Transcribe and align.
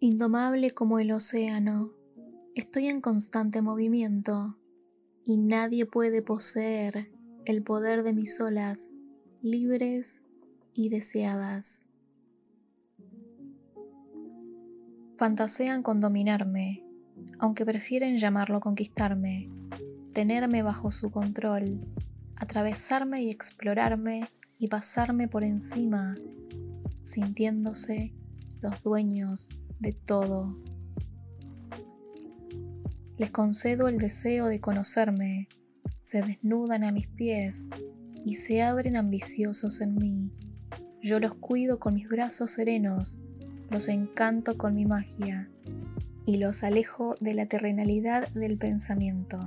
Indomable 0.00 0.70
como 0.70 1.00
el 1.00 1.10
océano, 1.10 1.90
estoy 2.54 2.86
en 2.86 3.00
constante 3.00 3.62
movimiento 3.62 4.56
y 5.24 5.38
nadie 5.38 5.86
puede 5.86 6.22
poseer 6.22 7.10
el 7.46 7.64
poder 7.64 8.04
de 8.04 8.12
mis 8.12 8.40
olas 8.40 8.94
libres 9.42 10.24
y 10.72 10.88
deseadas. 10.88 11.88
Fantasean 15.16 15.82
con 15.82 16.00
dominarme, 16.00 16.84
aunque 17.40 17.66
prefieren 17.66 18.18
llamarlo 18.18 18.60
conquistarme, 18.60 19.50
tenerme 20.12 20.62
bajo 20.62 20.92
su 20.92 21.10
control, 21.10 21.80
atravesarme 22.36 23.24
y 23.24 23.30
explorarme 23.30 24.28
y 24.60 24.68
pasarme 24.68 25.26
por 25.26 25.42
encima, 25.42 26.14
sintiéndose 27.02 28.14
los 28.60 28.80
dueños 28.84 29.58
de 29.80 29.92
todo. 29.92 30.56
Les 33.16 33.30
concedo 33.30 33.88
el 33.88 33.98
deseo 33.98 34.46
de 34.46 34.60
conocerme, 34.60 35.48
se 36.00 36.22
desnudan 36.22 36.84
a 36.84 36.92
mis 36.92 37.08
pies 37.08 37.68
y 38.24 38.34
se 38.34 38.62
abren 38.62 38.96
ambiciosos 38.96 39.80
en 39.80 39.94
mí. 39.96 40.30
Yo 41.02 41.20
los 41.20 41.34
cuido 41.34 41.78
con 41.78 41.94
mis 41.94 42.08
brazos 42.08 42.52
serenos, 42.52 43.20
los 43.70 43.88
encanto 43.88 44.56
con 44.56 44.74
mi 44.74 44.84
magia 44.84 45.50
y 46.26 46.36
los 46.36 46.62
alejo 46.62 47.16
de 47.20 47.34
la 47.34 47.46
terrenalidad 47.46 48.28
del 48.34 48.58
pensamiento. 48.58 49.38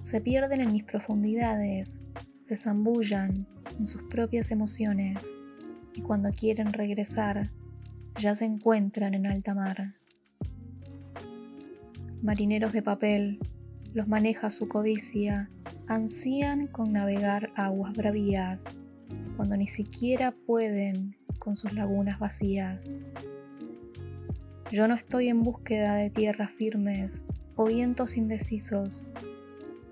Se 0.00 0.20
pierden 0.20 0.60
en 0.60 0.72
mis 0.72 0.84
profundidades, 0.84 2.00
se 2.40 2.56
zambullan 2.56 3.46
en 3.78 3.86
sus 3.86 4.02
propias 4.02 4.50
emociones 4.50 5.34
y 5.94 6.00
cuando 6.02 6.30
quieren 6.30 6.72
regresar 6.72 7.50
ya 8.18 8.34
se 8.34 8.44
encuentran 8.44 9.14
en 9.14 9.26
alta 9.26 9.54
mar. 9.54 9.94
Marineros 12.22 12.72
de 12.72 12.82
papel, 12.82 13.40
los 13.94 14.08
maneja 14.08 14.50
su 14.50 14.68
codicia, 14.68 15.50
ansían 15.88 16.66
con 16.66 16.92
navegar 16.92 17.50
aguas 17.56 17.92
bravías, 17.94 18.76
cuando 19.36 19.56
ni 19.56 19.66
siquiera 19.66 20.32
pueden 20.46 21.16
con 21.38 21.56
sus 21.56 21.72
lagunas 21.72 22.18
vacías. 22.18 22.94
Yo 24.70 24.88
no 24.88 24.94
estoy 24.94 25.28
en 25.28 25.42
búsqueda 25.42 25.96
de 25.96 26.10
tierras 26.10 26.50
firmes 26.52 27.24
o 27.56 27.66
vientos 27.66 28.16
indecisos. 28.16 29.08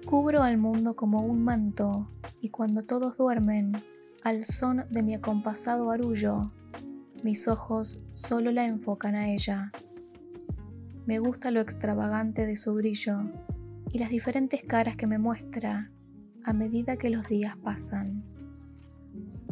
Cubro 0.06 0.42
al 0.42 0.56
mundo 0.56 0.96
como 0.96 1.20
un 1.20 1.42
manto 1.44 2.08
y 2.40 2.48
cuando 2.48 2.84
todos 2.84 3.16
duermen, 3.18 3.72
al 4.22 4.44
son 4.44 4.84
de 4.90 5.02
mi 5.02 5.14
acompasado 5.14 5.90
arullo, 5.90 6.50
mis 7.22 7.48
ojos 7.48 8.00
solo 8.12 8.50
la 8.50 8.64
enfocan 8.64 9.14
a 9.14 9.30
ella. 9.30 9.72
Me 11.06 11.18
gusta 11.18 11.50
lo 11.50 11.60
extravagante 11.60 12.46
de 12.46 12.56
su 12.56 12.74
brillo 12.74 13.18
y 13.92 13.98
las 13.98 14.10
diferentes 14.10 14.62
caras 14.62 14.96
que 14.96 15.06
me 15.06 15.18
muestra 15.18 15.90
a 16.44 16.52
medida 16.52 16.96
que 16.96 17.10
los 17.10 17.28
días 17.28 17.56
pasan. 17.58 18.22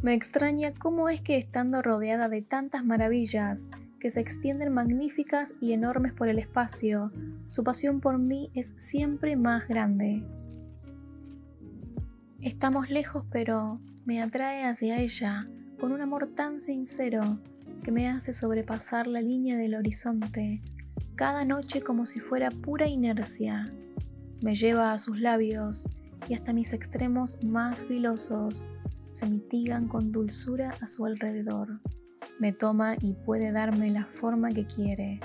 Me 0.02 0.14
extraña 0.14 0.72
cómo 0.72 1.08
es 1.08 1.20
que 1.20 1.36
estando 1.36 1.82
rodeada 1.82 2.28
de 2.28 2.42
tantas 2.42 2.84
maravillas 2.84 3.70
que 3.98 4.10
se 4.10 4.20
extienden 4.20 4.72
magníficas 4.72 5.54
y 5.60 5.72
enormes 5.72 6.12
por 6.12 6.28
el 6.28 6.38
espacio, 6.38 7.10
su 7.48 7.64
pasión 7.64 8.00
por 8.00 8.18
mí 8.18 8.50
es 8.54 8.74
siempre 8.76 9.36
más 9.36 9.66
grande. 9.66 10.22
Estamos 12.40 12.90
lejos, 12.90 13.24
pero 13.32 13.80
me 14.04 14.22
atrae 14.22 14.64
hacia 14.64 15.00
ella 15.00 15.48
con 15.80 15.90
un 15.90 16.00
amor 16.00 16.28
tan 16.28 16.60
sincero 16.60 17.40
que 17.82 17.92
me 17.92 18.08
hace 18.08 18.32
sobrepasar 18.32 19.06
la 19.06 19.20
línea 19.20 19.56
del 19.56 19.74
horizonte 19.74 20.62
cada 21.18 21.44
noche 21.44 21.82
como 21.82 22.06
si 22.06 22.20
fuera 22.20 22.48
pura 22.50 22.86
inercia. 22.86 23.72
Me 24.40 24.54
lleva 24.54 24.92
a 24.92 24.98
sus 24.98 25.18
labios 25.20 25.88
y 26.28 26.34
hasta 26.34 26.52
mis 26.52 26.72
extremos 26.72 27.42
más 27.42 27.80
filosos 27.86 28.68
se 29.10 29.26
mitigan 29.26 29.88
con 29.88 30.12
dulzura 30.12 30.74
a 30.80 30.86
su 30.86 31.06
alrededor. 31.06 31.80
Me 32.38 32.52
toma 32.52 32.94
y 33.00 33.14
puede 33.14 33.50
darme 33.50 33.90
la 33.90 34.06
forma 34.06 34.50
que 34.50 34.64
quiere. 34.66 35.18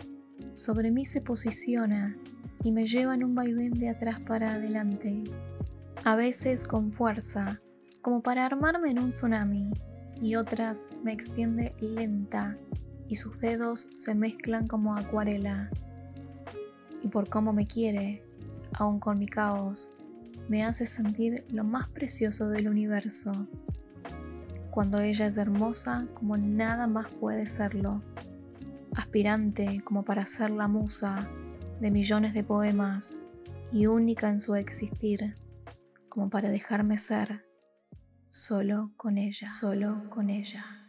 Sobre 0.54 0.90
mí 0.90 1.06
se 1.06 1.22
posiciona 1.22 2.18
y 2.64 2.72
me 2.72 2.88
lleva 2.88 3.14
en 3.14 3.24
un 3.24 3.36
vaivén 3.36 3.74
de 3.74 3.90
atrás 3.90 4.20
para 4.22 4.54
adelante, 4.54 5.24
a 6.04 6.16
veces 6.16 6.66
con 6.66 6.92
fuerza, 6.92 7.62
como 8.02 8.24
para 8.24 8.46
armarme 8.46 8.90
en 8.90 9.04
un 9.04 9.12
tsunami 9.12 9.70
y 10.24 10.38
otras 10.38 10.88
me 11.04 11.12
extiende 11.12 11.76
lenta 11.82 12.58
y 13.10 13.18
sus 13.18 13.38
dedos 13.42 13.90
se 13.94 14.16
mezclan 14.16 14.68
como 14.68 14.96
acuarela. 14.96 15.70
Y 17.04 17.10
por 17.10 17.28
cómo 17.28 17.52
me 17.52 17.68
quiere, 17.68 18.24
aun 18.72 19.02
con 19.02 19.20
mi 19.20 19.28
caos, 19.28 19.92
me 20.48 20.64
hace 20.64 20.86
sentir 20.86 21.44
lo 21.50 21.66
más 21.66 21.90
precioso 21.90 22.48
del 22.48 22.70
universo. 22.70 23.34
Cuando 24.72 25.02
ella 25.02 25.28
es 25.28 25.38
hermosa 25.38 26.08
como 26.14 26.38
nada 26.38 26.88
más 26.88 27.12
puede 27.12 27.46
serlo, 27.46 28.02
aspirante 28.96 29.82
como 29.84 30.04
para 30.06 30.26
ser 30.26 30.52
la 30.52 30.70
musa 30.70 31.28
de 31.82 31.92
millones 31.92 32.34
de 32.34 32.46
poemas 32.46 33.18
y 33.74 33.88
única 33.88 34.30
en 34.30 34.40
su 34.40 34.56
existir, 34.56 35.36
como 36.08 36.30
para 36.30 36.50
dejarme 36.50 36.98
ser 36.98 37.44
solo 38.34 38.94
con 38.96 39.20
ella, 39.20 39.48
solo 39.48 40.08
con 40.10 40.28
ella. 40.28 40.83